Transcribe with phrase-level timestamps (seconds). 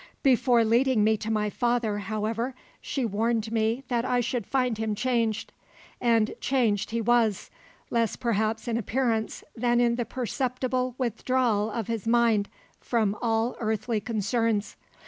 [0.23, 4.95] Before leading me to my father, however, she warned me that I should find him
[4.95, 5.53] changed;
[6.01, 7.51] and changed he was,
[7.91, 13.99] less perhaps in appearance than in the perceptible withdrawal of his mind from all earthly
[14.01, 14.75] concerns.